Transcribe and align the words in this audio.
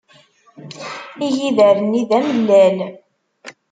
Igider-nni 1.25 2.01
d 2.09 2.11
amellal. 2.19 2.77